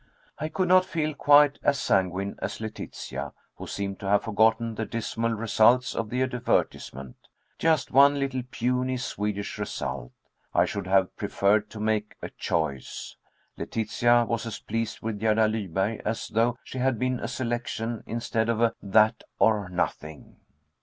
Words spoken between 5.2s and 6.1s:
results of